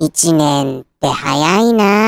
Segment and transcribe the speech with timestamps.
[0.00, 2.07] 一年って早いな